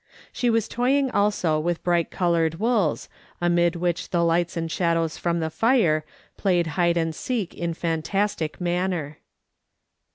[0.33, 3.07] She was toying also with bright coloured wools,
[3.39, 6.03] amid which the lights and shadows from the fire
[6.37, 9.19] played hide and seek in fantastic manner.